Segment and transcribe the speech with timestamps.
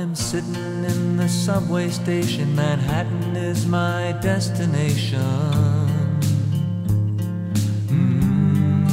[0.00, 2.56] I'm sitting in the subway station.
[2.56, 5.20] Manhattan is my destination.
[7.86, 8.88] Mm.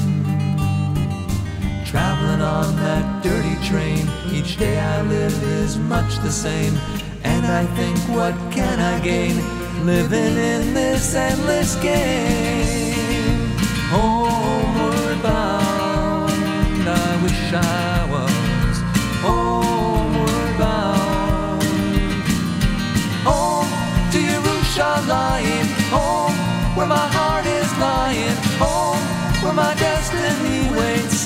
[1.85, 6.75] Traveling on that dirty train, each day I live is much the same.
[7.23, 9.37] And I think, what can I gain
[9.85, 13.47] living in this endless game?
[13.91, 17.86] Homeward bound, I wish I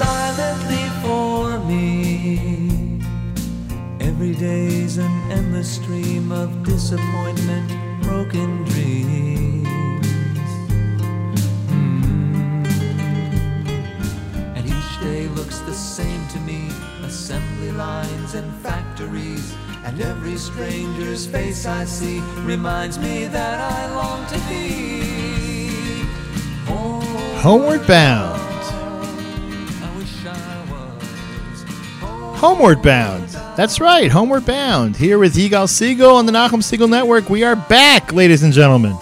[0.03, 2.99] silently for me.
[3.99, 7.67] Every day's an endless stream of disappointment,
[8.01, 9.67] broken dreams.
[11.69, 12.65] Mm.
[14.55, 16.69] And each day looks the same to me
[17.03, 19.53] assembly lines and factories.
[19.85, 22.19] And every stranger's face I see
[22.53, 24.71] reminds me that I long to be
[27.41, 28.40] Homeward Bound.
[32.41, 33.29] Homeward Bound.
[33.55, 34.97] That's right, Homeward Bound.
[34.97, 37.29] Here with Yigal Segal on the Nachum Segal Network.
[37.29, 38.97] We are back, ladies and gentlemen.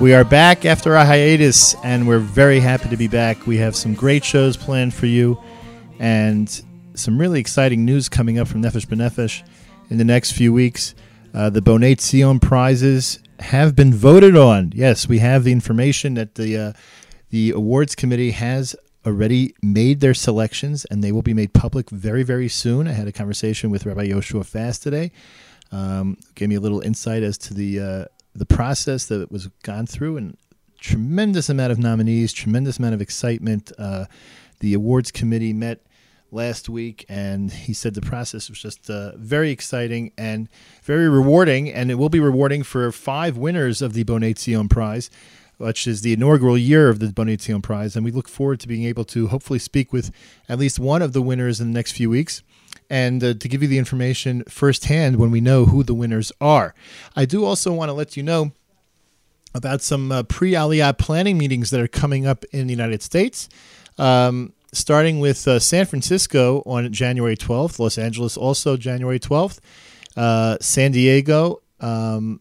[0.00, 3.46] We are back after a hiatus, and we're very happy to be back.
[3.46, 5.40] We have some great shows planned for you,
[6.00, 6.50] and
[6.94, 9.44] some really exciting news coming up from Nefesh B'Nefesh
[9.88, 10.96] in the next few weeks.
[11.32, 14.72] Uh, the Bonei Zion prizes have been voted on.
[14.74, 16.72] Yes, we have the information that the uh,
[17.30, 18.74] the awards committee has
[19.06, 22.88] already made their selections, and they will be made public very, very soon.
[22.88, 25.12] I had a conversation with Rabbi Yehoshua Fass today.
[25.72, 28.04] Um, gave me a little insight as to the uh,
[28.34, 30.36] the process that was gone through, and
[30.80, 33.72] tremendous amount of nominees, tremendous amount of excitement.
[33.78, 34.06] Uh,
[34.60, 35.80] the awards committee met
[36.30, 40.48] last week, and he said the process was just uh, very exciting and
[40.82, 45.10] very rewarding, and it will be rewarding for five winners of the Bonei Zion Prize
[45.58, 47.96] which is the inaugural year of the Bonei Zion Prize.
[47.96, 50.10] And we look forward to being able to hopefully speak with
[50.48, 52.42] at least one of the winners in the next few weeks
[52.88, 56.74] and uh, to give you the information firsthand when we know who the winners are.
[57.14, 58.52] I do also want to let you know
[59.54, 63.48] about some uh, pre Aliyah planning meetings that are coming up in the United States.
[63.98, 69.58] Um, starting with uh, San Francisco on January 12th, Los Angeles also January 12th,
[70.16, 72.40] uh, San Diego um,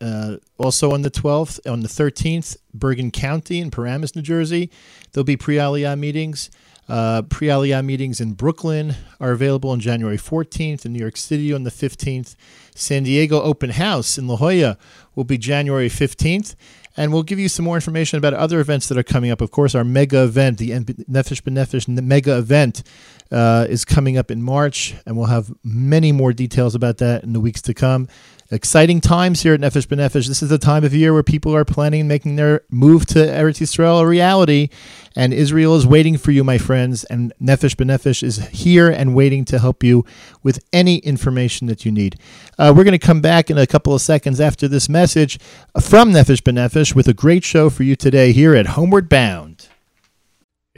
[0.00, 4.70] uh, also on the 12th, on the 13th, Bergen County in Paramus, New Jersey,
[5.12, 6.50] there'll be pre-Aliyah meetings.
[6.88, 10.86] Uh, pre-Aliyah meetings in Brooklyn are available on January 14th.
[10.86, 12.34] In New York City on the 15th.
[12.74, 14.78] San Diego Open House in La Jolla
[15.14, 16.54] will be January 15th.
[16.96, 19.40] And we'll give you some more information about other events that are coming up.
[19.40, 22.82] Of course, our mega event, the Nefesh B'Nefesh mega event,
[23.30, 27.34] uh, is coming up in March, and we'll have many more details about that in
[27.34, 28.08] the weeks to come.
[28.50, 30.26] Exciting times here at Nefesh B'Nefesh.
[30.26, 33.60] This is the time of year where people are planning making their move to Eretz
[33.60, 34.70] Yisrael a reality,
[35.14, 37.04] and Israel is waiting for you, my friends.
[37.04, 40.02] And Nefesh B'Nefesh is here and waiting to help you
[40.42, 42.18] with any information that you need.
[42.58, 45.38] Uh, we're going to come back in a couple of seconds after this message
[45.78, 49.67] from Nefesh B'Nefesh with a great show for you today here at Homeward Bound.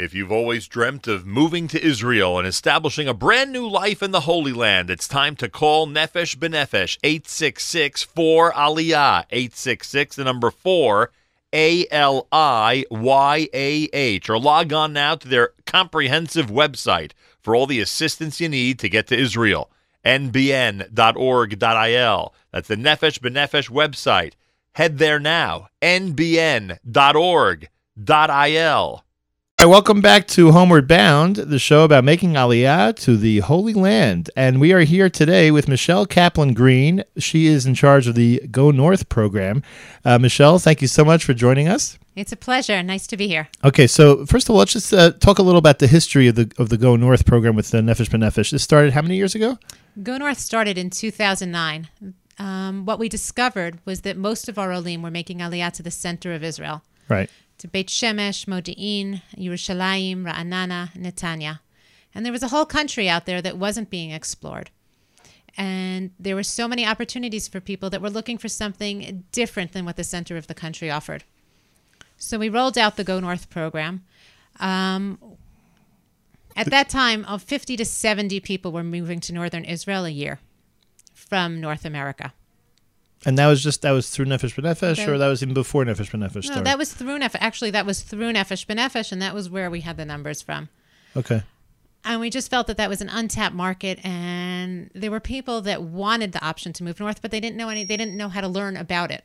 [0.01, 4.13] If you've always dreamt of moving to Israel and establishing a brand new life in
[4.13, 10.51] the Holy Land, it's time to call Nefesh B'Nefesh 866 4 Aliyah 866 the number
[10.51, 11.11] 4
[11.53, 17.13] A L I Y A H or log on now to their comprehensive website
[17.43, 19.71] for all the assistance you need to get to Israel
[20.03, 20.89] nbn.org.il
[22.51, 24.33] that's the Nefesh B'Nefesh website.
[24.73, 26.81] Head there now nbn.org.il
[29.61, 33.75] All right, welcome back to Homeward Bound, the show about making Aliyah to the Holy
[33.75, 34.31] Land.
[34.35, 37.05] And we are here today with Michele Kaplan-Green.
[37.19, 39.63] She is in charge of the Go North program.
[40.03, 41.99] Uh, Michele, thank you so much for joining us.
[42.17, 42.83] It's a pleasure.
[42.83, 43.51] Nice to be here.
[43.63, 46.37] Okay, so first of all, let's just uh, talk a little about the history of
[46.37, 48.53] the of the Go North program with the Nefesh B'Nefesh.
[48.53, 49.59] This started how many years ago?
[50.03, 51.91] Go North started in 2009.
[52.39, 55.91] Um, what we discovered was that most of our Olim were making Aliyah to the
[55.91, 57.29] center of Israel, Right.
[57.61, 61.61] To Beit Shemesh, Modi'in, Yerushalayim, Ra'anana, Netanya.
[62.15, 64.71] And there was a whole country out there that wasn't being explored.
[65.57, 69.85] And there were so many opportunities for people that were looking for something different than
[69.85, 71.25] what the center of the country offered.
[72.17, 74.05] So we rolled out the Go North program.
[74.59, 75.19] Um,
[76.57, 80.41] at that time, of 50 to 70 people were moving to northern Israel a year
[81.15, 82.33] from North America.
[83.27, 85.07] And that was just that was through Nefesh B'Nefesh, Okay.
[85.11, 86.65] or that was even before Nefesh B'Nefesh No, started.
[86.67, 87.37] that was through Nefesh.
[87.41, 90.69] Actually, that was through Nefesh B'Nefesh, and that was where we had the numbers from.
[91.17, 91.43] okay.
[92.05, 95.83] and we just felt that that was an untapped market and there were people that
[95.83, 98.41] wanted the option to move north but they didn't know any they didn't know how
[98.41, 99.23] to learn about it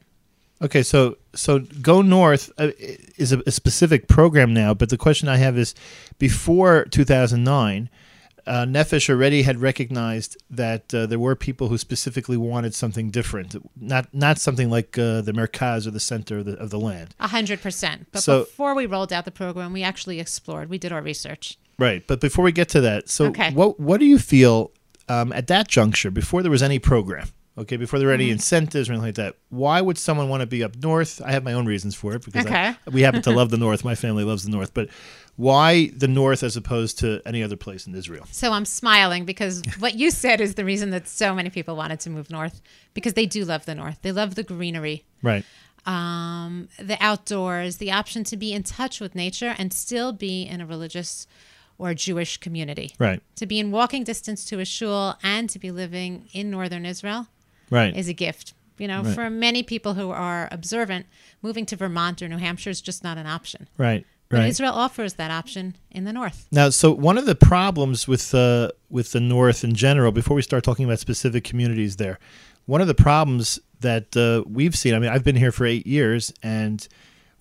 [0.61, 2.71] Okay, so so go north uh,
[3.17, 5.75] is a, a specific program now, but the question I have is,
[6.17, 7.89] before 2009,
[8.47, 13.55] uh, Nefesh already had recognized that uh, there were people who specifically wanted something different,
[13.75, 17.15] not not something like uh, the Merkaz or the center of the, of the land.
[17.19, 18.07] A hundred percent.
[18.11, 20.69] But So- before we rolled out the program, we actually explored.
[20.69, 21.57] We did our research.
[21.77, 23.51] Right, but before we get to that, so Okay.
[23.51, 24.71] what what do you feel
[25.09, 27.27] um, at that juncture before there was any program?
[27.57, 28.21] Okay, before there were Mm-hmm.
[28.21, 31.21] any incentives or anything like that, why would someone want to be up north?
[31.23, 33.83] I have my own reasons for it because I- we happen to love the north.
[33.85, 34.89] My family loves the north, but
[35.37, 38.25] why the north as opposed to any other place in Israel?
[38.31, 41.99] So I'm smiling because what you said is the reason that so many people wanted
[42.01, 42.61] to move north
[42.93, 43.99] because they do love the north.
[44.01, 45.43] They love the greenery, Right,
[45.85, 50.61] um, the outdoors, the option to be in touch with nature and still be in
[50.61, 51.27] a religious
[51.77, 52.93] or Jewish community.
[52.99, 56.85] right, To be in walking distance to a shul and to be living in northern
[56.85, 57.27] Israel
[57.69, 57.95] right.
[57.95, 58.53] is a gift.
[58.77, 59.13] You know, Right.
[59.15, 61.05] for many people who are observant,
[61.41, 63.67] moving to Vermont or New Hampshire is just not an option.
[63.77, 64.05] Right.
[64.35, 64.49] But Right.
[64.49, 66.47] Israel offers that option in the north.
[66.51, 70.41] Now, so one of the problems with uh, with the North in general, before we
[70.41, 72.19] start talking about specific communities there,
[72.65, 74.93] one of the problems that uh, we've seen.
[74.93, 76.85] I mean, I've been here for eight years, and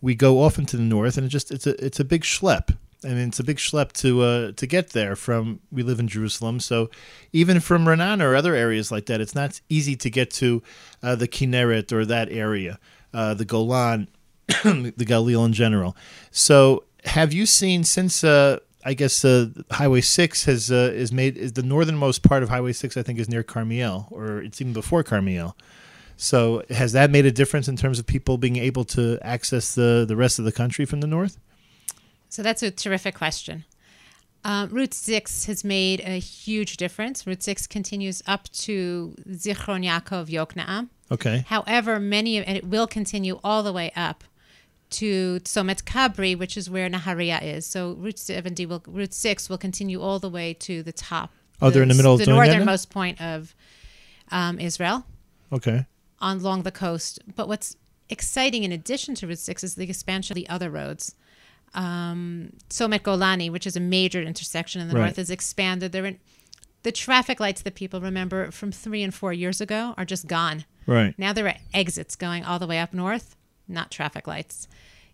[0.00, 2.76] we go off into the North, and it just it's a it's a big schlep.
[3.04, 5.16] I mean, it's a big schlep to uh, to get there.
[5.16, 6.90] From we live in Jerusalem, so
[7.32, 10.62] even from Renan or other areas like that, it's not easy to get to
[11.02, 12.78] uh, the Kinneret or that area,
[13.12, 14.08] uh, the Golan,
[14.64, 15.96] the Galil in general.
[16.30, 21.36] So, have you seen since uh, I guess uh, Highway Six has uh, is made
[21.36, 22.96] is the northernmost part of Highway Six?
[22.96, 25.56] I think is near Carmiel, or it's even before Carmiel.
[26.16, 30.04] So, has that made a difference in terms of people being able to access the
[30.06, 31.38] the rest of the country from the north?
[32.28, 33.64] So that's a terrific question.
[34.44, 37.26] Um, Route 6 has made a huge difference.
[37.26, 40.88] Route 6 continues up to Zichron Yaakov Yokna'am.
[41.12, 44.24] Okay, However, many of, and it will continue all the way up
[44.94, 47.66] to Tzomet Kabri, which is where Naharia is.
[47.66, 51.30] So Route 70 will, Route 6 will continue all the way to the top.
[51.62, 52.36] Oh, they're in the middle of the that now?
[52.36, 53.54] northernmost point of
[54.30, 55.04] um, Israel
[55.52, 55.86] okay,
[56.20, 57.20] on along the coast.
[57.36, 57.76] But what's
[58.08, 61.14] exciting in addition to Route 6 is the expansion of the other roads.
[61.74, 65.02] Um, Tzomet Golani, which is a major intersection in the Right.
[65.06, 65.92] north, is expanded.
[65.92, 66.18] They're in,
[66.84, 70.64] the traffic lights that people remember from three and four years ago are just gone.
[70.86, 73.36] right, Now there are exits going all the way up north,
[73.68, 74.68] not traffic lights.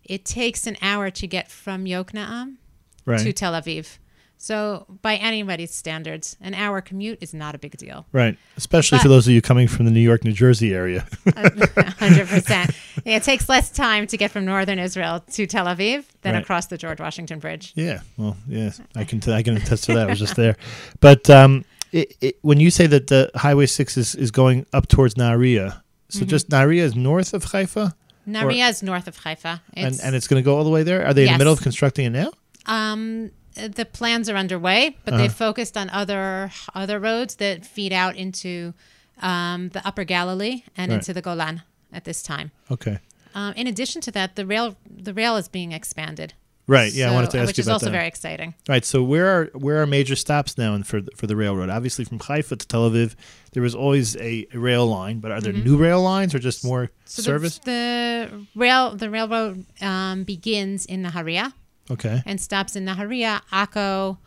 [0.04, 2.56] It takes an hour to get from Yokna'am
[3.04, 3.98] right, to Tel Aviv.
[4.42, 8.06] So, by anybody's standards, an hour commute is not a big deal.
[8.10, 8.38] right.
[8.56, 11.06] Especially for those of you coming from the New York, New Jersey area.
[11.36, 12.70] hundred percent.
[13.04, 16.42] It takes less time to get from northern Israel to Tel Aviv than Right.
[16.42, 17.72] across the George Washington Bridge.
[17.76, 20.06] Yeah, well, yes, I can t- I can attest to that.
[20.06, 20.56] I was just there,
[21.00, 24.88] but um, it, it, when you say that the Highway Six is, is going up
[24.88, 27.94] towards Nahariya, so just Nahariya is north of Haifa,
[28.34, 29.60] Naria is north of Haifa.
[29.74, 31.04] and It's, and it's going to go all the way there.
[31.06, 32.30] Are they in the middle of constructing it now?
[32.66, 35.22] um, the plans are underway, but Uh-huh.
[35.22, 38.72] they've focused on other other roads that feed out into
[39.20, 40.96] um, the Upper Galilee and Right.
[40.98, 41.62] into the Golan
[41.92, 42.52] at this time.
[42.70, 42.98] Okay,
[43.34, 46.32] Um, in addition to that, the rail the rail is being expanded.
[46.76, 46.92] Right.
[46.92, 48.54] Yeah, I So- wanted to ask which you is also very exciting.
[48.68, 48.84] Right.
[48.84, 51.68] So where are where are major stops now and for the, for the railroad?
[51.70, 53.14] Obviously, from Haifa to Tel Aviv,
[53.52, 56.64] there was always a, a rail line, but are there new rail lines or just
[56.64, 56.92] more Mm-hmm.
[57.04, 57.58] So service?
[57.58, 61.52] The, the rail the railroad um, begins in Naharia.
[61.90, 62.22] okay.
[62.24, 64.18] and stops in Naharia, Akko,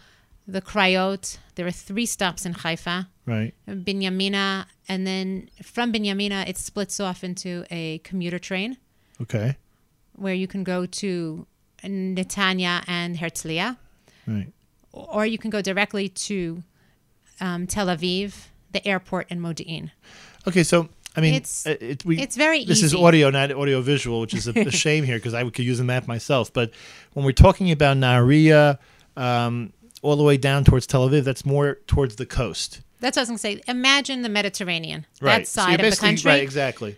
[0.47, 1.37] the Krayot.
[1.55, 3.53] There are three stops in Haifa, Right.
[3.69, 8.75] Binyamina, and then from Binyamina, it splits off into a commuter train
[9.21, 9.55] Okay.
[10.23, 11.47] where you can go to
[11.83, 13.77] Netanya and Herzliya,
[14.27, 14.47] Right.
[14.91, 16.63] or you can go directly to
[17.41, 19.91] um, Tel Aviv, the airport, and Modi'in.
[20.47, 20.63] Okay.
[20.63, 24.19] So I mean, It's- uh, it, we, it's very This is audio, not audio visual,
[24.21, 26.51] which is a, a shame here because I could use a map myself.
[26.51, 26.71] But
[27.13, 28.79] when we're talking about Nahariya,
[29.15, 32.81] um, all the way down towards Tel Aviv, that's more towards the coast.
[32.99, 33.71] That's what I was going to say.
[33.71, 35.39] Imagine the Mediterranean, Right.
[35.39, 36.29] that side you're of the country.
[36.31, 36.41] Right.
[36.41, 36.97] Exactly.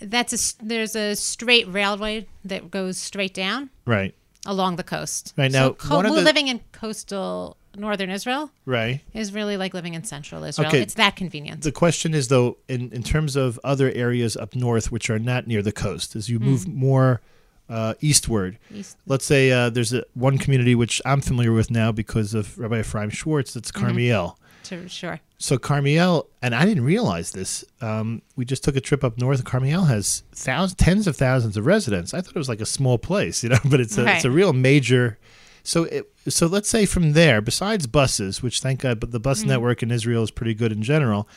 [0.00, 3.70] That's a there's a straight railway that goes straight down.
[3.84, 4.14] Right.
[4.46, 5.34] along the coast.
[5.36, 9.00] Right, now, so co- the- living in coastal northern Israel Right.
[9.12, 10.68] is really like living in central Israel.
[10.68, 10.80] Okay.
[10.80, 11.62] It's that convenient.
[11.62, 15.46] The question is though, in, in terms of other areas up north which are not
[15.46, 17.20] near the coast, as you move more
[17.68, 21.92] uh, eastward, East- let's say uh, there's a, one community which I'm familiar with now
[21.92, 23.52] because of Rabbi Ephraim Schwartz.
[23.54, 24.38] That's Carmiel.
[24.68, 25.20] To, sure.
[25.38, 27.64] So Carmiel, and I didn't realize this.
[27.80, 29.44] Um, we just took a trip up north.
[29.44, 32.14] Carmiel has thousands, tens of thousands of residents.
[32.14, 34.30] I thought it was like a small place, you know, but it's a it's a
[34.30, 35.18] real major
[35.62, 39.40] So, it, so let's say from there, besides buses, which thank God, but the bus
[39.40, 39.48] Mm-hmm.
[39.50, 41.28] network in Israel is pretty good in general.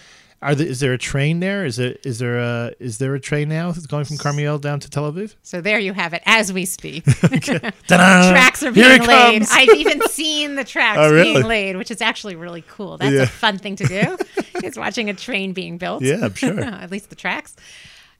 [0.44, 1.66] Are there, is there a train there?
[1.66, 4.80] Is there is there a is there a train now that's going from Carmiel down
[4.80, 5.36] to Tel Aviv?
[5.44, 7.04] So there you have it as we speak.
[7.88, 9.44] Tracks are being laid.
[9.52, 11.34] I've even seen the tracks Oh, really?
[11.34, 12.98] being laid, which is actually really cool.
[12.98, 13.22] That's Yeah.
[13.24, 14.18] a fun thing to do.
[14.64, 16.02] is watching a train being built.
[16.02, 16.60] Yeah, I'm sure.
[16.60, 17.56] At least the tracks.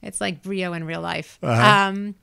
[0.04, 1.40] It's like Brio in real life.
[1.44, 1.90] Uh-huh.
[1.90, 2.16] Um,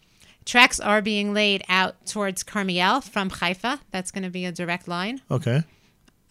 [0.45, 3.81] tracks are being laid out towards Carmiel from Haifa.
[3.91, 5.21] That's going to be a direct line.
[5.31, 5.63] Okay.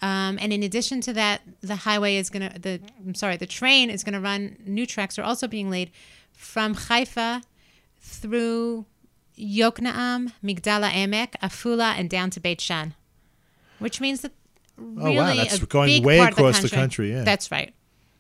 [0.02, 3.48] Um, and in addition to that, the highway is going to the I'm sorry, the
[3.48, 4.58] train is going to run.
[4.66, 5.92] New tracks are also being laid
[6.34, 7.42] from Haifa
[8.00, 8.86] through
[9.38, 12.94] Yoknaam, Migdal HaEmek, Afula, and down to Beit She'an,
[13.80, 14.32] which means that
[14.78, 17.24] really Oh, wow, that's a going big way part of across the country, yeah.
[17.24, 17.74] that's right.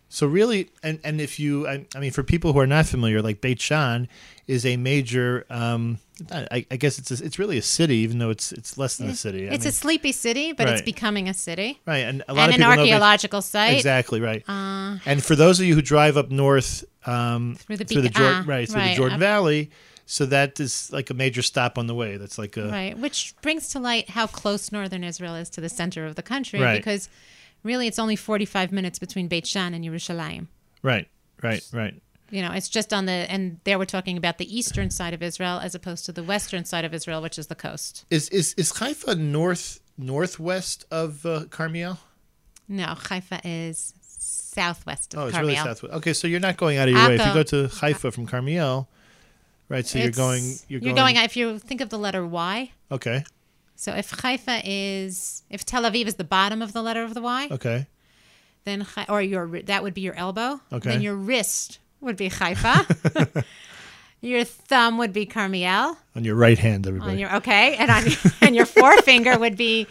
[0.09, 3.21] So really, and and if you, I, I mean, for people who are not familiar,
[3.21, 4.07] like Beit She'an
[4.47, 5.45] is a major.
[5.49, 5.99] Um,
[6.31, 9.09] I, I guess it's a, it's really a city, even though it's it's less than
[9.09, 9.49] a city.
[9.49, 12.51] I It's mean, a sleepy city, but it's becoming a city right, and a lot
[12.51, 13.75] and of an archaeological site.
[13.75, 14.43] Exactly right.
[14.49, 18.09] Uh, and for those of you who drive up north um, Through the through the
[18.09, 19.69] Jordan, ah, right through the Jordan up- Valley,
[20.05, 22.17] so that is like a major stop on the way.
[22.17, 25.69] That's like a Right, which brings to light how close northern Israel is to the
[25.69, 26.77] center of the country Right.
[26.77, 27.09] because
[27.63, 30.47] really it's only 45 minutes between Beit She'an and Yerushalayim.
[30.81, 31.07] right,
[31.43, 32.01] right, right.
[32.29, 35.23] You know, it's just on the, and there we're talking about the eastern side of
[35.23, 38.05] Israel as opposed to the western side of Israel, which is the coast.
[38.09, 41.99] Is is is Haifa north northwest of uh, Carmiel?
[42.67, 45.49] No, Haifa is southwest of Oh, it's Carmel.
[45.51, 45.93] really southwest.
[45.95, 47.15] Okay, so you're not going out of your way.
[47.15, 48.89] If you go to Haifa from Carmiel,
[49.69, 49.85] right?
[49.85, 50.43] So you're going.
[50.67, 51.15] You're, you're going.
[51.15, 53.23] going, if you think of the letter Y, Okay.
[53.75, 57.21] so if Haifa is, if Tel Aviv is the bottom of the letter of the
[57.21, 57.87] Y, Okay.
[58.65, 60.59] then or your that would be your elbow.
[60.73, 60.89] Okay.
[60.89, 63.43] Then your wrist would be Haifa.
[64.21, 65.97] your thumb would be Carmiel.
[66.15, 67.11] On your right hand, everybody.
[67.11, 68.03] On your okay, and on
[68.41, 69.87] and your forefinger would be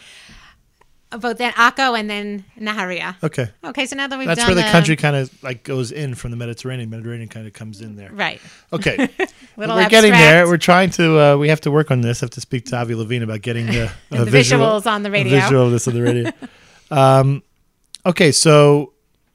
[1.10, 3.16] both then Akko and then Naharia.
[3.22, 3.48] okay.
[3.64, 6.14] Okay, so now that we've That's done where the country kind of like goes in
[6.14, 6.90] from the Mediterranean.
[6.90, 8.10] Mediterranean kind of comes in there.
[8.12, 8.40] right,
[8.72, 9.08] Okay.
[9.56, 10.46] We're getting there.
[10.46, 11.18] We're trying to.
[11.18, 12.22] Uh, we have to work on this.
[12.22, 15.10] I have to speak to Avi Levine about getting uh, the visual, visuals on the
[15.10, 15.40] radio.
[15.40, 16.32] visual of this on the radio.
[16.90, 17.42] um,
[18.04, 18.92] okay, so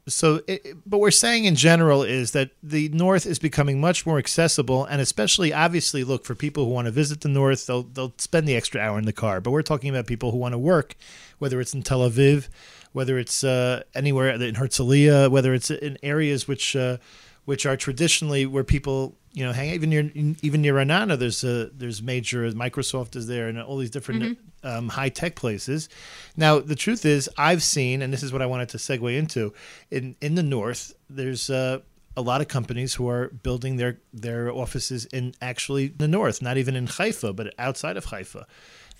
[0.07, 4.17] so, it, but we're saying in general is that the North is becoming much more
[4.17, 8.13] accessible, and especially obviously, look for people who want to visit the North, they'll they'll
[8.17, 9.39] spend the extra hour in the car.
[9.41, 10.95] But we're talking about people who want to work,
[11.39, 12.47] whether it's in Tel Aviv,
[12.93, 16.75] whether it's uh, anywhere in Herzliya, whether it's in areas which.
[16.75, 16.97] Uh,
[17.45, 19.75] which are traditionally where people you know hang out.
[19.75, 23.89] even near even near Ra'anana there's a there's major Microsoft is there and all these
[23.89, 25.89] different um, high tech places.
[26.35, 29.53] Now the truth is I've seen and this is what I wanted to segue into
[29.89, 31.79] in in the north there's uh,
[32.17, 36.57] a lot of companies who are building their their offices in actually the north not
[36.57, 38.45] even in Haifa but outside of Haifa.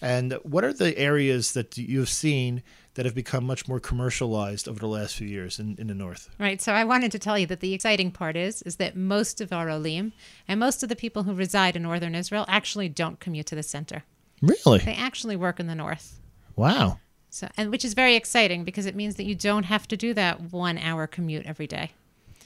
[0.03, 2.63] And what are the areas that you've seen
[2.95, 6.29] that have become much more commercialized over the last few years in, in the north?
[6.39, 6.61] Right.
[6.61, 9.53] So I wanted to tell you that the exciting part is is that most of
[9.53, 10.13] our olim
[10.47, 13.63] and most of the people who reside in northern Israel actually don't commute to the
[13.63, 14.03] center.
[14.41, 14.79] Really?
[14.79, 16.19] They actually work in the north.
[16.55, 16.99] Wow.
[17.29, 20.13] So and which is very exciting because it means that you don't have to do
[20.13, 21.91] that one hour commute every day.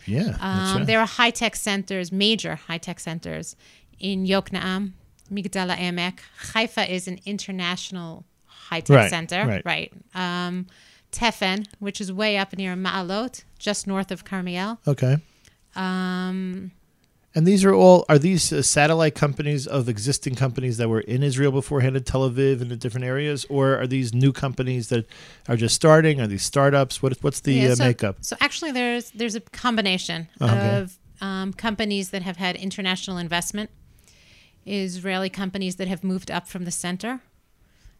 [0.05, 0.37] Yeah.
[0.39, 0.85] Um, right.
[0.85, 3.55] There are high tech centers, major high tech centers
[3.99, 4.91] in Yoknaam,
[5.31, 6.19] Migdal HaEmek.
[6.53, 8.25] Haifa is an international
[8.69, 9.61] high tech Right, center.
[9.65, 9.91] right.
[10.13, 10.67] Um,
[11.11, 14.79] Tefen, which is way up near Ma'alot, just north of Carmiel.
[14.93, 15.15] Okay.
[15.75, 16.71] Um,
[17.37, 21.21] And these are all are these uh, satellite companies of existing companies that were in
[21.29, 25.03] Israel beforehand in Tel Aviv and the different areas, or are these new companies that
[25.49, 26.15] are just starting?
[26.21, 26.93] Are these startups?
[27.03, 28.15] What what's the yeah, uh, makeup?
[28.29, 30.77] So actually, there's there's a combination Okay.
[30.79, 33.69] of um, companies that have had international investment,
[34.65, 37.21] Israeli companies that have moved up from the center.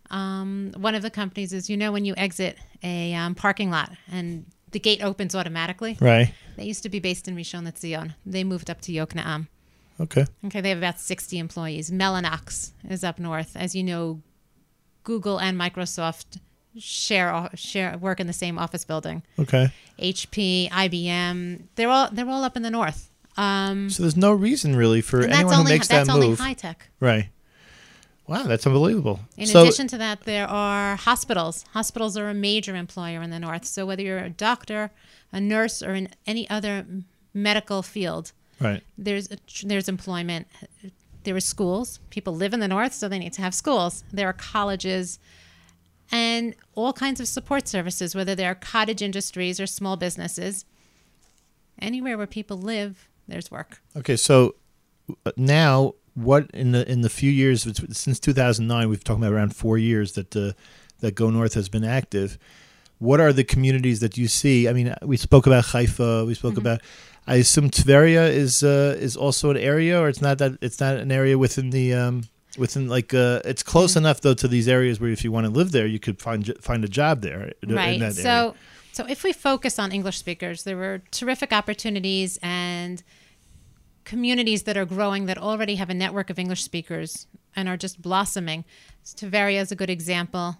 [0.09, 3.91] Um, one of the companies is you know when you exit a um, parking lot
[4.11, 5.97] and the gate opens automatically.
[5.99, 6.33] Right.
[6.57, 8.13] They used to be based in Rishon LeZion.
[8.25, 9.47] They moved up to Yoknaam.
[9.99, 10.25] Okay.
[10.45, 11.89] Okay, they have about 60 employees.
[11.91, 13.55] Mellanox is up north.
[13.55, 14.21] As you know,
[15.03, 16.39] Google and Microsoft
[16.77, 19.23] share share work in the same office building.
[19.39, 19.69] Okay.
[19.97, 23.09] HP, IBM, they're all they're all up in the north.
[23.37, 26.39] Um, So there's no reason really for anyone who only makes that that's only move.
[26.39, 26.89] high tech.
[26.99, 27.29] Right.
[28.27, 29.19] Wow, that's unbelievable.
[29.37, 31.63] In so addition to that, there are hospitals.
[31.73, 33.65] Hospitals are a major employer in the north.
[33.65, 34.91] So whether you're a doctor,
[35.31, 36.85] a nurse, or in any other
[37.33, 38.81] medical field, right.
[38.97, 40.47] there's a, there's employment.
[41.23, 41.99] There are schools.
[42.09, 44.03] People live in the north, so they need to have schools.
[44.11, 45.19] There are colleges,
[46.11, 50.65] and all kinds of support services, whether they're cottage industries or small businesses.
[51.79, 53.81] Anywhere where people live, there's work.
[53.95, 54.55] Okay, so
[55.25, 59.55] uh, now what in the in the few years since 2009, we've talked about around
[59.55, 60.53] four years that uh,
[61.01, 62.37] that Go North has been active.
[62.99, 64.69] What are the communities that you see?
[64.69, 66.25] I mean, we spoke about Haifa.
[66.25, 66.81] We spoke about.
[67.27, 70.95] I assume Tveria is uh, is also an area, or it's not that it's not
[70.95, 72.23] an area within the um,
[72.57, 75.51] within like uh, it's close enough though to these areas where if you want to
[75.51, 77.51] live there, you could find find a job there.
[77.67, 78.53] right so area.
[78.93, 83.03] so if we focus on english speakers there were terrific opportunities and
[84.05, 88.01] communities that are growing that already have a network of english speakers and are just
[88.01, 88.63] blossoming
[89.03, 90.57] Tveria is a good example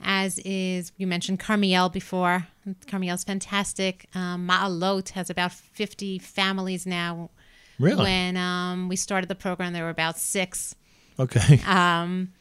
[0.00, 2.46] as is you mentioned carmiel before
[2.86, 7.30] carmiel's fantastic um, ma'alot has about 50 families now
[7.78, 10.74] really when um, we started the program there were about six
[11.18, 11.60] okay.
[11.66, 12.32] um,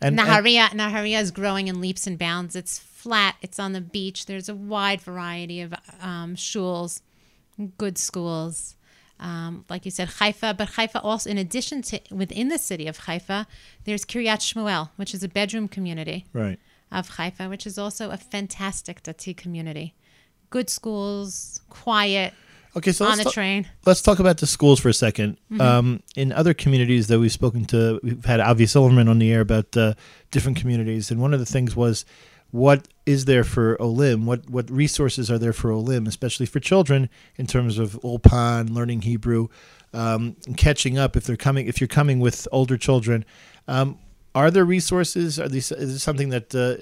[0.00, 2.54] and, and- Naharia, Naharia is growing in leaps and bounds.
[2.54, 3.36] It's flat.
[3.40, 4.26] It's on the beach.
[4.26, 5.72] There's a wide variety of
[6.02, 7.00] um, shuls,
[7.78, 8.76] good schools.
[9.24, 12.96] Um, like you said, Haifa, but Haifa also, in addition to within the city of
[13.06, 13.46] Haifa,
[13.84, 16.58] there's Kiryat Shmuel, which is a bedroom community right.
[16.92, 19.94] of Haifa, which is also a fantastic Dati community.
[20.50, 22.34] Good schools, quiet,
[22.76, 23.62] Okay, so on the talk- train.
[23.62, 23.86] Mm-hmm.
[23.86, 27.64] let's talk about the schools for a 2nd Um, in other communities that we've spoken
[27.66, 29.94] to, we've had Avi Silverman on the air about uh,
[30.32, 32.04] different communities, and one of the things was,
[32.54, 34.26] what is there for Olim?
[34.26, 39.02] What what resources are there for Olim, especially for children, in terms of Ulpan, learning
[39.02, 39.48] Hebrew,
[39.92, 43.24] um, and catching up if they're coming if you're coming with older children.
[43.66, 43.98] Um,
[44.36, 45.40] are there resources?
[45.40, 46.76] Are these is this something that uh,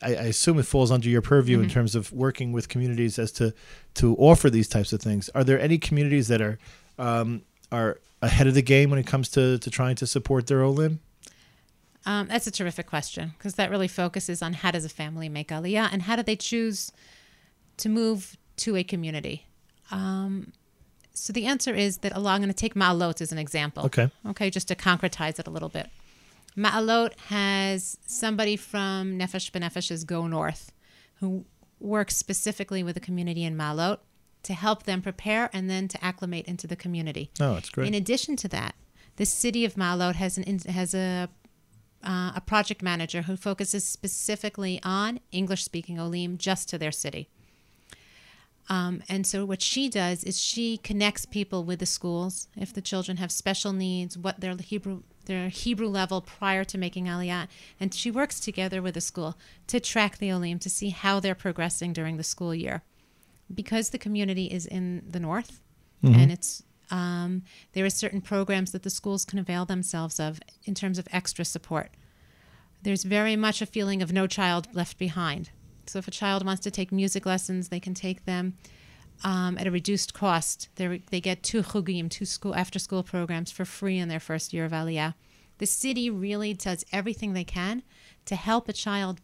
[0.00, 3.30] I, I assume it falls under your purview in terms of working with communities as
[3.32, 3.52] to
[3.96, 5.28] to offer these types of things?
[5.34, 6.58] Are there any communities that are
[6.98, 10.62] um, are ahead of the game when it comes to, to trying to support their
[10.62, 11.00] Olim?
[12.08, 15.48] Um, that's a terrific question because that really focuses on how does a family make
[15.48, 16.90] aliyah and how do they choose
[17.76, 19.46] to move to a community.
[19.90, 20.54] Um,
[21.12, 23.84] so the answer is that Allah, I'm going to take Ma'alot as an example.
[23.84, 24.10] Okay.
[24.26, 25.90] Okay, just to concretize it a little bit.
[26.56, 30.72] Ma'alot has somebody from Nefesh B'Nefesh's Go North
[31.20, 31.44] who
[31.78, 33.98] works specifically with the community in Ma'alot
[34.44, 37.30] to help them prepare and then to acclimate into the community.
[37.38, 37.86] Oh, that's great.
[37.88, 38.74] In addition to that,
[39.16, 41.28] the city of Ma'alot has an has a
[42.04, 47.28] uh, a project manager who focuses specifically on English speaking Olim just to their city.
[48.70, 52.82] Um, and so what she does is she connects people with the schools if the
[52.82, 57.92] children have special needs, what their Hebrew their Hebrew level prior to making Aliyah, and
[57.92, 61.92] she works together with the school to track the Olim to see how they're progressing
[61.92, 62.82] during the school year.
[63.54, 65.60] Because the community is in the north,
[66.02, 70.74] and it's um, there are certain programs that the schools can avail themselves of in
[70.74, 71.90] terms of extra support.
[72.82, 75.50] There's very much a feeling of no child left behind.
[75.86, 78.54] So if a child wants to take music lessons, they can take them
[79.24, 80.68] um, at a reduced cost.
[80.76, 84.52] They they get two chugim, two school after school programs for free in their first
[84.52, 85.14] year of Aliyah.
[85.58, 87.82] The city really does everything they can
[88.26, 89.20] to help a child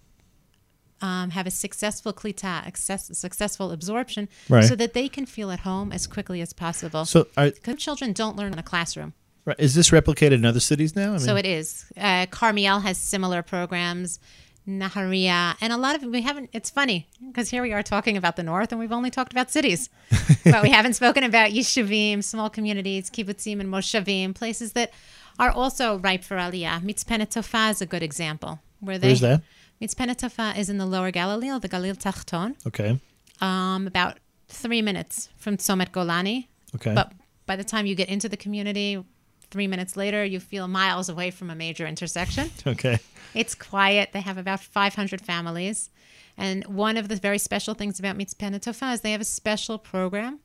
[1.00, 4.64] um, have a successful klita, access, successful absorption, Right.
[4.64, 7.04] so that they can feel at home as quickly as possible.
[7.04, 9.12] so, are, children don't learn in a classroom.
[9.44, 11.08] right, is this replicated in other cities now?
[11.08, 11.86] I mean, So it is.
[11.96, 14.18] Uh, Carmiel has similar programs.
[14.66, 16.48] Naharia, and a lot of we haven't.
[16.54, 19.50] It's funny because here we are talking about the north, and we've only talked about
[19.50, 19.90] cities,
[20.44, 24.90] but we haven't spoken about yishuvim, small communities, kibbutzim, and moshavim, places that
[25.38, 26.80] are also ripe for aliyah.
[26.80, 28.60] Mitzpeh Tofa is a good example.
[28.80, 29.42] Where they, Where's that?
[29.80, 33.00] Mitzpeh Tofa is in the Lower Galilee, the Galil Tachton, Okay.
[33.40, 36.46] um, about three minutes from Tzomet Golani.
[36.74, 36.94] Okay.
[36.94, 37.12] But
[37.46, 39.02] by the time you get into the community,
[39.50, 42.50] three minutes later, you feel miles away from a major intersection.
[42.66, 42.98] okay.
[43.34, 44.10] It's quiet.
[44.12, 45.90] They have about 500 families.
[46.36, 49.78] And one of the very special things about Mitzpeh Tofa is they have a special
[49.78, 50.40] program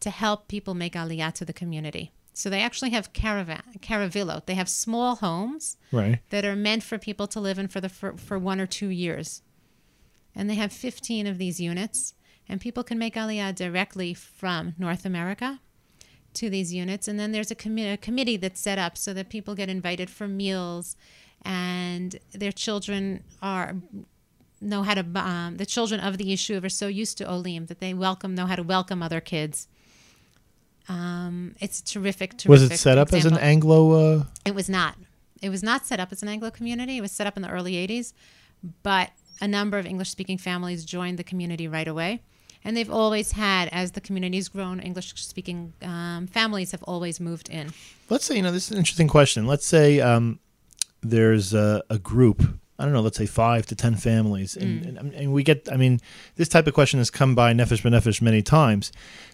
[0.00, 2.12] to help people make aliyah to the community.
[2.36, 4.44] So they actually have caravan, caravillo.
[4.44, 6.18] They have small homes Right.
[6.28, 8.88] that are meant for people to live in for the for, for one or two
[8.88, 9.40] years.
[10.34, 12.12] And they have 15 of these units,
[12.46, 15.60] and people can make aliyah directly from North America
[16.34, 17.08] to these units.
[17.08, 20.10] And then there's a, commi- a committee that's set up so that people get invited
[20.10, 20.94] for meals,
[21.42, 23.76] and their children are
[24.60, 25.06] know how to.
[25.14, 28.44] Um, the children of the yeshuv are so used to olim that they welcome know
[28.44, 29.68] how to welcome other kids.
[30.88, 32.48] Um, it's terrific, terrific.
[32.48, 33.36] Was it set up as an.
[33.38, 33.92] Anglo?
[34.18, 34.96] Uh, It was not.
[35.42, 36.98] It was not set up as an Anglo community.
[36.98, 38.12] It was set up in the early 80s,
[38.82, 42.22] but a number of English speaking families joined the community right away.
[42.64, 47.48] And they've always had, as the community's grown, English speaking um, families have always moved
[47.48, 47.72] in.
[48.08, 49.46] let's say you know this is an interesting question.
[49.46, 50.40] Let's say um,
[51.02, 52.42] there's a, a group
[52.78, 55.68] I don't know, let's say five to ten families, and, and, and we get.
[55.72, 56.00] I mean,
[56.36, 58.92] this type of question has come by Nefesh B'Nefesh many times,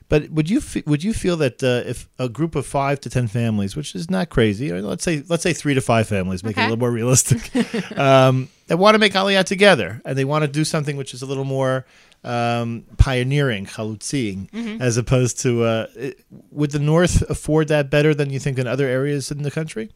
[0.09, 3.27] but would you would you feel that uh, if a group of five to ten
[3.27, 6.57] families, which is not crazy, or let's say let's say three to five families, make
[6.57, 7.51] it a little more realistic,
[7.99, 11.23] um, that want to make Aliyah together and they want to do something which is
[11.23, 11.85] a little more
[12.25, 14.49] um, pioneering, chalutziing,
[14.81, 15.87] as opposed to uh,
[16.51, 19.91] would the North afford that better than you think in other areas in the country?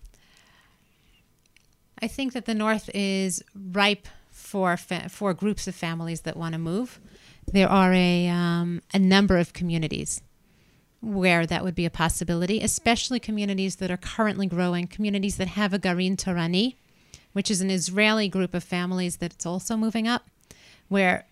[2.00, 6.52] I think that the North is ripe for fa- for groups of families that want
[6.52, 7.00] to move.
[7.50, 10.22] There are a um, a number of communities
[11.00, 15.72] where that would be a possibility, especially communities that are currently growing, communities that have
[15.72, 16.76] a Garin Torani,
[17.32, 20.26] which is an Israeli group of families that's also moving up,
[20.88, 21.26] where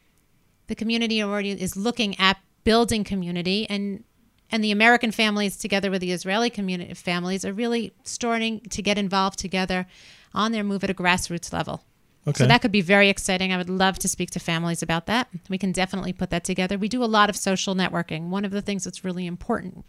[0.66, 4.05] the community already is looking at building community and
[4.50, 8.96] and the American families together with the Israeli community families are really starting to get
[8.96, 9.87] involved together
[10.34, 11.84] on their move at a grassroots level.
[12.26, 12.44] Okay.
[12.44, 13.52] So that could be very exciting.
[13.52, 15.28] I would love to speak to families about that.
[15.50, 16.78] We can definitely put that together.
[16.78, 18.28] We do a lot of social networking.
[18.28, 19.84] One of the things that's really important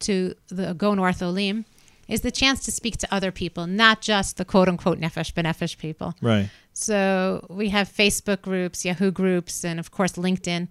[0.00, 1.66] to the Go North Olim
[2.08, 5.76] is the chance to speak to other people, not just the quote unquote Nefesh B'Nefesh
[5.78, 6.14] people.
[6.22, 6.48] Right.
[6.72, 10.68] So we have Facebook groups, Yahoo groups, and of course LinkedIn,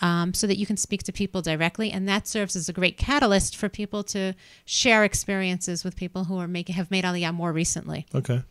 [0.00, 2.96] um, so that you can speak to people directly, and that serves as a great
[2.98, 7.52] catalyst for people to share experiences with people who are making have made Aliyah more
[7.52, 8.06] recently.
[8.14, 8.42] Okay.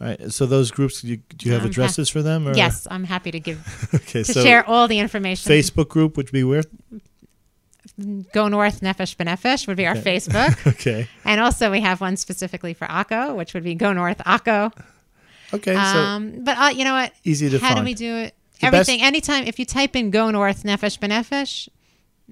[0.00, 0.32] All right.
[0.32, 2.48] So those groups, do you, do you have Um, addresses for them?
[2.48, 2.54] Or?
[2.56, 3.58] Yes, I'm happy to give
[3.94, 4.22] Okay.
[4.22, 5.50] to so share all the information.
[5.50, 6.64] Facebook group would be where?
[8.32, 10.16] Go North Nefesh B'Nefesh would be our Okay.
[10.16, 11.08] Facebook, Okay.
[11.24, 14.72] and also we have one specifically for Akko, which would be Go North Akko.
[15.52, 15.74] Okay.
[15.74, 17.12] So Um, but uh, you know what?
[17.24, 17.62] easy to find.
[17.68, 17.86] How find.
[17.86, 18.34] do we do it?
[18.62, 19.00] The Everything.
[19.00, 21.68] best- Anytime if you type in Go North Nefesh B'Nefesh,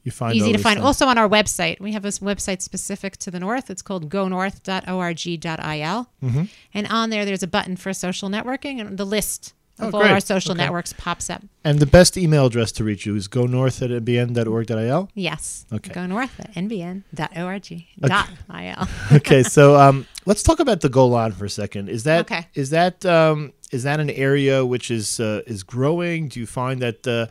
[0.04, 0.76] you find easy to find.
[0.78, 0.86] stuff.
[0.86, 3.68] Also on our website, we have a website specific to the north.
[3.68, 6.42] It's called gonorth.org.il, Mm-hmm.
[6.74, 10.04] and on there, there's a button for social networking, and the list of Oh, all
[10.04, 10.62] our social Okay.
[10.62, 11.42] networks pops up.
[11.64, 15.10] And the best email address to reach you is go north at nbn.org.il.
[15.14, 15.66] Yes.
[15.72, 15.92] Okay.
[15.92, 18.88] Go north at nbn.org.il.
[19.16, 21.88] okay, so um, let's talk about the Golan for a second.
[21.88, 22.46] Is that Okay.
[22.54, 26.28] is that um, is that an area which is uh, is growing?
[26.28, 27.26] Do you find that uh,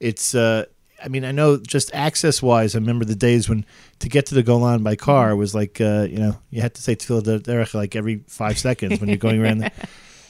[0.00, 0.34] it's?
[0.34, 0.64] Uh,
[1.04, 2.76] I mean, I know just access wise.
[2.76, 3.66] I remember the days when
[3.98, 6.82] to get to the Golan by car was like uh, you know you had to
[6.82, 9.58] say Tefillah like every five seconds when you're going around.
[9.58, 9.72] The,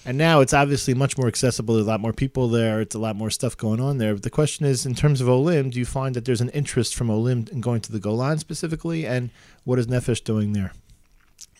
[0.04, 1.74] and now it's obviously much more accessible.
[1.74, 2.80] There's a lot more people there.
[2.80, 4.14] It's a lot more stuff going on there.
[4.14, 6.94] But the question is, in terms of Olim, do you find that there's an interest
[6.94, 9.06] from Olim in going to the Golan specifically?
[9.06, 9.30] And
[9.64, 10.72] what is Nefesh doing there?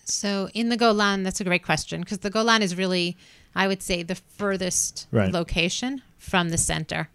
[0.05, 3.16] So in the Golan, that's a great question because the Golan is really,
[3.55, 5.33] I would say, the furthest Right.
[5.33, 7.09] location from the center.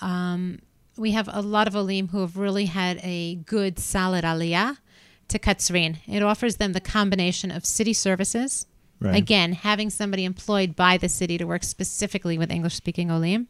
[0.00, 0.60] Um,
[0.96, 4.78] we have a lot of Olim who have really had a good, solid aliyah
[5.28, 5.98] to Katzrin.
[6.08, 8.66] It offers them the combination of city services.
[9.00, 9.14] Right.
[9.14, 13.46] Again, having somebody employed by the city to work specifically with English speaking Olim.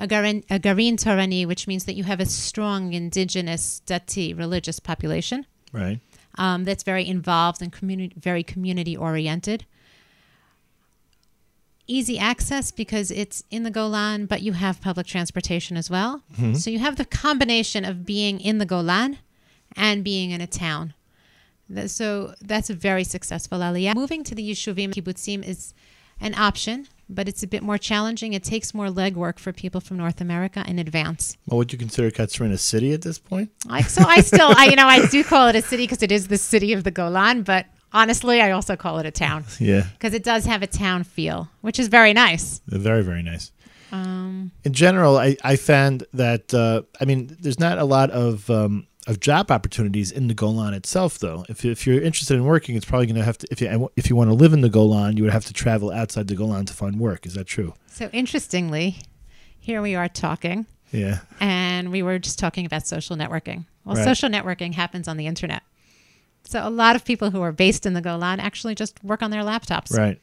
[0.00, 4.80] A, garin, a Garin Torani, which means that you have a strong indigenous Dati religious
[4.80, 6.00] population Right.
[6.38, 9.64] um, that's very involved and community, very community oriented.
[11.86, 16.22] Easy access because it's in the Golan, but you have public transportation as well.
[16.54, 19.18] So you have the combination of being in the Golan
[19.76, 20.94] and being in a town.
[21.86, 23.94] So that's a very successful aliyah.
[23.94, 25.74] Moving to the Yeshuvim kibbutzim is
[26.20, 28.32] an option, but it's a bit more challenging.
[28.34, 31.36] It takes more legwork for people from North America in advance.
[31.46, 33.50] Well, would you consider Katzrin a city at this point?
[33.68, 36.12] I, so I still, I, you know, I do call it a city because it
[36.12, 39.84] is the city of the Golan, but honestly, I also call it a town Yeah,
[39.92, 42.60] because it does have a town feel, which is very nice.
[42.66, 43.52] very very nice.
[43.92, 48.50] Um, In general, I I found that uh, I mean, there's not a lot of
[48.50, 51.44] um, of job opportunities in the Golan itself, though.
[51.48, 54.08] If if you're interested in working, it's probably going to have to if you if
[54.10, 56.66] you want to live in the Golan, you would have to travel outside the Golan
[56.66, 57.26] to find work.
[57.26, 57.74] Is that true?
[57.88, 58.96] so interestingly,
[59.60, 61.20] here we are talking, Yeah.
[61.38, 63.66] and we were just talking about social networking.
[63.84, 64.04] Well, Right.
[64.04, 65.62] social networking happens on the internet.
[66.44, 69.30] So a lot of people who are based in the Golan actually just work on
[69.30, 69.92] their laptops.
[69.96, 70.18] Right.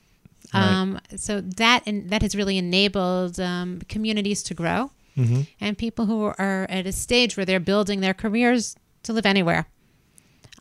[0.53, 0.63] Right.
[0.63, 5.41] Um, so that and that has really enabled um, communities to grow, Mm-hmm.
[5.59, 9.65] and people who are at a stage where they're building their careers to live anywhere.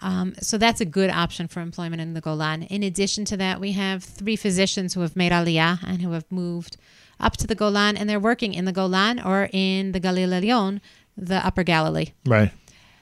[0.02, 2.62] Um, so that's a good option for employment in the Golan.
[2.64, 6.24] In addition to that, we have three physicians who have made aliyah and who have
[6.30, 6.76] moved
[7.20, 10.80] up to the Golan, and they're working in the Golan or in the Galil Elyon,
[11.16, 12.12] the Upper Galilee.
[12.24, 12.50] Right.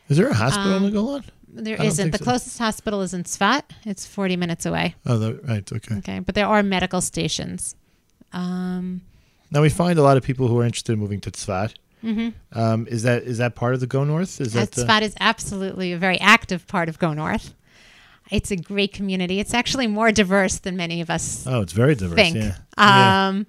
[0.08, 1.24] Is there a hospital in the Golan?
[1.50, 2.24] There I don't The so.
[2.24, 3.62] closest hospital is in Tzfat.
[3.84, 4.96] It's 40 minutes away.
[5.06, 5.70] Oh, right.
[5.72, 5.96] Okay.
[5.98, 7.74] Okay, but there are medical stations.
[8.32, 9.02] Um,
[9.50, 11.74] Now we find a lot of people who are interested in moving to Tzfat.
[12.04, 12.32] mhm.
[12.52, 14.40] Um, is that is that part of the Go North?
[14.40, 17.54] Is Uh, that the, Tzfat is absolutely a very active part of Go North.
[18.30, 19.40] It's a great community.
[19.40, 22.14] It's actually more diverse than many of us Oh, it's very diverse.
[22.16, 22.36] think.
[22.36, 22.54] Yeah.
[22.76, 23.28] yeah.
[23.28, 23.46] Um,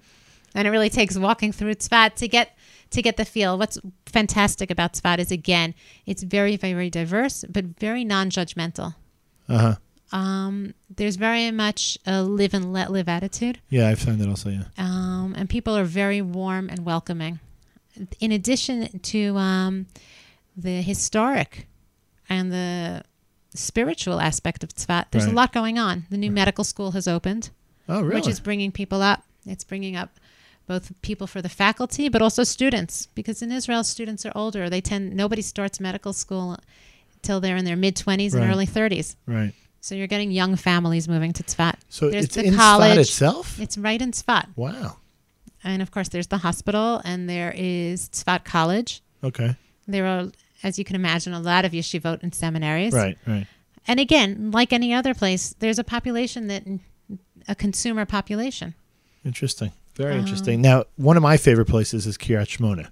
[0.56, 2.58] and it really takes walking through Tzfat to get
[2.92, 3.58] to get the feel.
[3.58, 8.96] What's fantastic about Tzfat is again, it's very very diverse, but very non-judgmental.
[9.48, 9.76] Uh huh.
[10.12, 14.50] Um, there's very much a live and let live attitude, Yeah, I've found that also.
[14.50, 14.64] Yeah.
[14.78, 17.40] um, and people are very warm and welcoming.
[18.20, 19.86] In addition to um,
[20.58, 21.68] the historic
[22.30, 23.04] and the
[23.54, 25.34] spiritual aspect of Tzfat, there's Right.
[25.34, 26.06] a lot going on.
[26.10, 27.50] The new medical school has opened.
[27.88, 28.16] Oh, really?
[28.16, 29.24] which is bringing people up.
[29.46, 30.20] It's bringing up
[30.68, 34.70] both people for the faculty, but also students, because in Israel, students are older.
[34.70, 36.58] They tend nobody starts medical school
[37.24, 38.44] till they're in their mid twenties Right.
[38.44, 39.16] and early thirties.
[39.26, 39.54] right.
[39.82, 41.76] So you're getting young families moving to Tzfat.
[41.90, 42.98] So there's it's the in college.
[42.98, 43.60] Tzfat itself.
[43.60, 44.98] It's right in Tzfat, Wow.
[45.64, 49.02] and of course, there's the hospital, and there is Tzfat College.
[49.24, 49.56] Okay.
[49.88, 50.28] There are,
[50.64, 52.94] as you can imagine, a lot of yeshivot and seminaries.
[52.94, 53.18] Right.
[53.26, 53.48] Right.
[53.88, 56.64] And again, like any other place, there's a population that
[57.48, 58.76] a consumer population.
[59.26, 59.72] Interesting.
[59.96, 60.62] Very Um, interesting.
[60.62, 62.90] Now, one of my favorite places is Kiryat Shmona.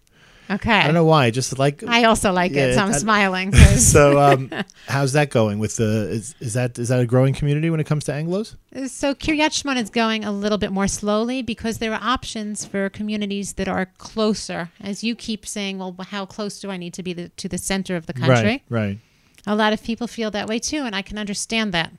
[0.50, 0.72] Okay.
[0.72, 1.26] I don't know why.
[1.26, 1.84] I just like.
[1.84, 3.54] I also like Yeah, it, so I'm I- smiling.
[3.78, 4.52] so, um,
[4.88, 5.60] how's that going?
[5.60, 8.56] With the is, is that is that a growing community when it comes to Anglo's?
[8.88, 12.90] So Kiryat Shmona is going a little bit more slowly because there are options for
[12.90, 14.70] communities that are closer.
[14.80, 17.58] As you keep saying, well, how close do I need to be the, to the
[17.58, 18.64] center of the country?
[18.70, 18.88] Right.
[18.88, 19.00] Right.
[19.46, 21.92] A lot of people feel that way too, and I can understand that.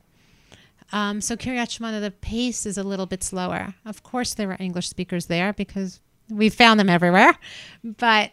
[0.92, 3.74] Um, so Kiryat Shmona, the pace is a little bit slower.
[3.84, 7.34] Of course, there are English speakers there because we found them everywhere,
[7.82, 8.30] but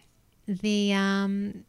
[0.47, 1.65] the um,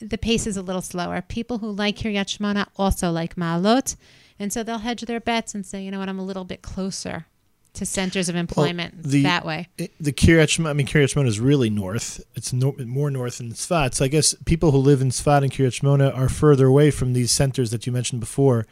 [0.00, 1.22] the pace is a little slower.
[1.22, 3.96] People who like Kiryat Shmona also like Ma'alot,
[4.38, 6.62] and so they'll hedge their bets and say, you know what, I'm a little bit
[6.62, 7.26] closer
[7.74, 9.68] to centers of employment the- that way.
[9.78, 12.20] It- the Kiryat Shmona, I mean, Kiryat Shmona is really north.
[12.34, 13.94] It's no, more north than Tzfat.
[13.94, 17.12] So I guess people who live in Tzfat and Kiryat Shmona are further away from
[17.12, 18.66] these centers that you mentioned before,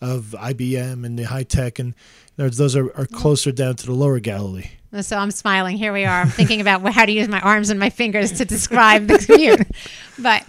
[0.00, 1.94] of IBM and the high tech, and
[2.36, 3.12] those those are, are mm.
[3.12, 4.70] closer down to the lower Galilee.
[5.00, 5.76] So I'm smiling.
[5.76, 6.20] Here we are.
[6.20, 9.66] I'm thinking about how to use my arms and my fingers to describe the commute.
[10.18, 10.44] But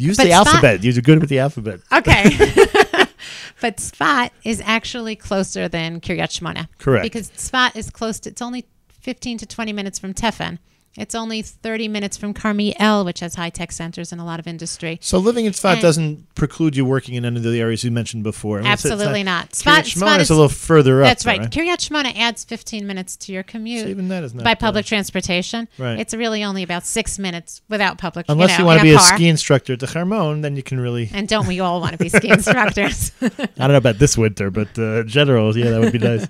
[0.00, 0.82] Use But the Tzfat- alphabet.
[0.82, 1.80] You're good with the alphabet.
[1.92, 2.24] okay.
[3.60, 6.68] but Tzfat is actually closer than Kiryat Shmona.
[6.78, 7.02] Correct.
[7.02, 8.66] Because Tzfat is close to, it's only
[9.00, 10.58] 15 to 20 minutes from Tefen.
[10.96, 14.48] It's only 30 minutes from Carmiel, which has high tech centers and a lot of
[14.48, 14.98] industry.
[15.00, 17.92] So living in Tzfat And- doesn't preclude you working in any of the areas you
[17.92, 18.58] mentioned before.
[18.58, 19.50] I mean, Absolutely not.
[19.50, 21.06] Kiryat Shmona is a little further up.
[21.06, 21.42] That's though, right.
[21.42, 24.58] Kiryat Shmona adds 15 minutes to your commute So even that is not by bad.
[24.60, 25.68] public transportation.
[25.78, 26.00] Right.
[26.00, 28.98] It's really only about six minutes without public Unless you, you, want to be a
[28.98, 29.14] car.
[29.14, 31.08] ski instructor to Hermon, then you can really.
[31.12, 33.12] And don't we all want to be ski instructors?
[33.22, 36.26] I don't know about this winter, but uh, in general, yeah, that would be nice.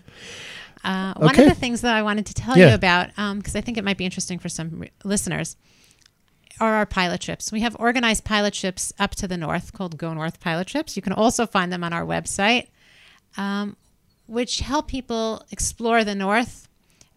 [0.83, 1.43] Uh, one Okay.
[1.43, 2.69] of the things that I wanted to tell Yeah.
[2.71, 5.57] you about, because I think it might be interesting for some re- listeners,
[6.59, 7.51] are our pilot trips.
[7.53, 10.97] We have organized pilot trips up to the north called Go North Pilot Trips.
[10.97, 12.69] You can also find them on our website,
[13.37, 13.77] um,
[14.27, 16.69] which help people explore the north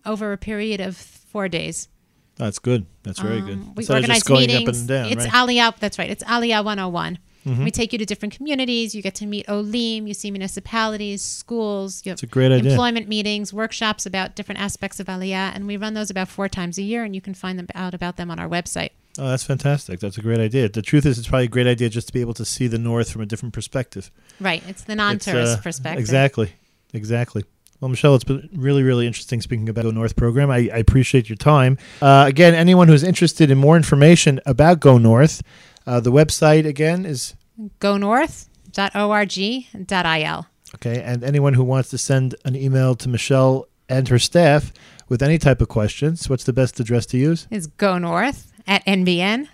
[0.06, 1.88] over a period of four days.
[2.36, 2.86] That's good.
[3.04, 3.54] That's very good.
[3.54, 4.70] Um, we Instead of organize meetings.
[4.70, 5.48] up and down, it's right?
[5.48, 5.78] Aliyah.
[5.80, 6.10] That's right.
[6.10, 7.20] It's Aliyah 101.
[7.46, 8.96] We take you to different communities.
[8.96, 10.08] You get to meet Olim.
[10.08, 12.02] You see municipalities, schools.
[12.06, 12.72] You have It's a great idea.
[12.72, 16.78] employment meetings, workshops about different aspects of Aliyah, and we run those about four times
[16.78, 17.04] a year.
[17.04, 18.92] And you can find them out about them on our website.
[19.20, 20.00] Oh, that's fantastic.
[20.00, 20.70] That's a great idea.
[20.70, 22.80] The truth is, it's probably a great idea just to be able to see the
[22.80, 24.10] North from a different perspective.
[24.40, 24.64] Right.
[24.68, 26.00] It's the non-tourist uh, perspective.
[26.00, 26.54] Exactly.
[26.94, 27.44] Exactly.
[27.80, 30.50] Well, Michele, it's been really, really interesting speaking about Go North program.
[30.50, 31.78] I, I appreciate your time.
[32.02, 35.44] Uh, again, anyone who's interested in more information about Go North,
[35.86, 37.36] uh, the website again is
[37.80, 40.48] GoNorth.org.il.
[40.76, 44.72] okay, and anyone who wants to send an email to Michele and her staff
[45.10, 47.48] with any type of questions, what's the best address to use?
[47.52, 49.50] is go north at nbn.org.il.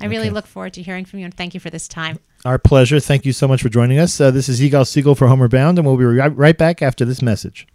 [0.00, 2.18] I really look forward to hearing from you and thank you for this time.
[2.44, 3.00] Our pleasure.
[3.00, 4.20] Thank you so much for joining us.
[4.20, 7.20] Uh, this is Yigal Segal for Homeward Bound, and we'll be right back after this
[7.20, 7.66] message.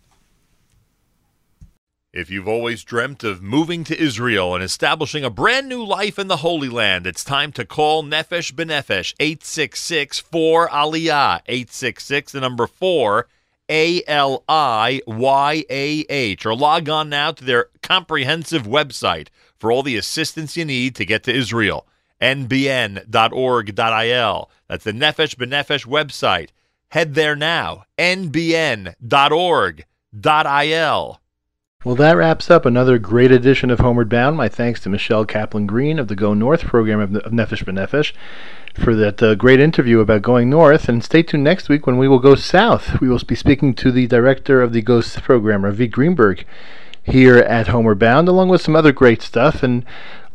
[2.14, 6.28] If you've always dreamt of moving to Israel and establishing a brand new life in
[6.28, 12.68] the Holy Land, it's time to call Nefesh B'Nefesh 866 4 Aliyah 866 the number
[12.68, 13.28] 4
[13.70, 19.72] A L I Y A H or log on now to their comprehensive website for
[19.72, 21.88] all the assistance you need to get to Israel.
[22.22, 23.08] Nbn.org.il
[24.68, 26.50] that's the Nefesh B'Nefesh website.
[26.90, 28.92] Head there now nbn.org.il
[31.84, 34.38] Well, that wraps up another great edition of Homeward Bound.
[34.38, 38.14] My thanks to Michele Kaplan-Green of the Go North program of, of Nefesh B'Nefesh
[38.76, 40.88] for that uh, great interview about going north.
[40.88, 43.02] And stay tuned next week when we will go south.
[43.02, 46.46] We will be speaking to the director of the South program, Ravi Greenberg.
[47.04, 49.64] here at Homeward Bound, along with some other great stuff.
[49.64, 49.84] And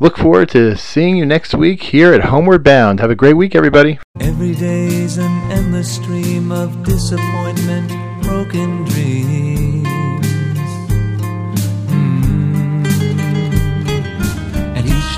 [0.01, 3.01] look forward to seeing you next week here at Homeward Bound.
[3.01, 3.99] Have a great week, everybody.
[4.21, 7.89] Every day is an endless stream of disappointment,
[8.23, 9.65] broken dreams.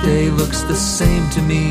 [0.09, 1.63] Day looks the same to me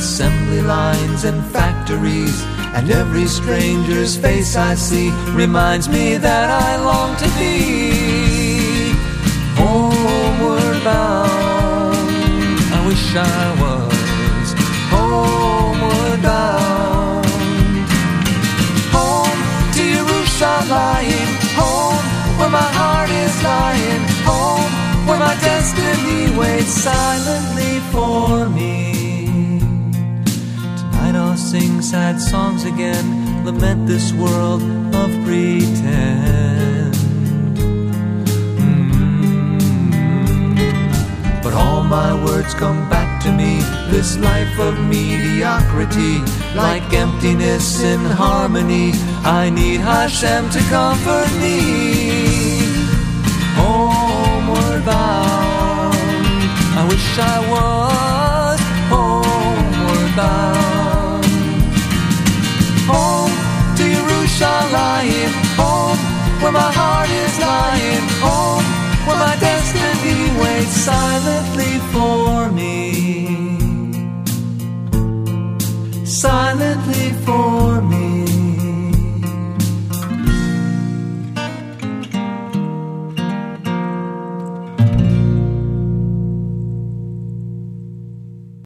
[0.00, 2.36] assembly lines and factories.
[2.76, 5.08] And every stranger's face I see
[5.42, 7.56] reminds me that I long to be
[9.60, 12.08] homeward bound.
[12.76, 13.06] I wish
[13.38, 14.46] I was
[14.94, 17.26] homeward bound.
[18.98, 19.40] Home
[19.76, 21.28] to Jerusalem,
[21.62, 22.06] home
[22.38, 24.72] where my heart is lying, home
[25.08, 27.55] where my destiny waits silently
[27.92, 29.60] for me.
[30.80, 34.62] Tonight I'll sing sad songs again, lament this world
[34.94, 36.94] of pretend.
[38.60, 39.62] Mm.
[41.42, 46.18] But all my words come back to me, this life of mediocrity,
[46.54, 48.92] like emptiness in harmony.
[49.24, 52.15] I need Hashem to comfort me.
[56.96, 58.60] wish I was
[58.92, 61.24] homeward bound.
[62.92, 63.36] Home
[63.78, 66.00] to Yerushalayim, home
[66.40, 68.66] where my heart is lying, home
[69.06, 72.74] where my destiny waits silently for me.
[76.06, 76.85] silently.